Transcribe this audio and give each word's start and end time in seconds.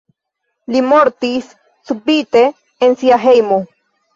Li 0.75 0.81
mortis 0.85 1.51
subite 1.91 2.45
en 2.89 2.99
sia 3.03 3.21
hejmo. 3.29 3.61